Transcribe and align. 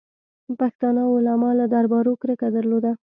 پښتانه 0.59 1.01
علما 1.13 1.49
له 1.59 1.65
دربارو 1.75 2.13
کرکه 2.21 2.47
درلوده. 2.55 2.91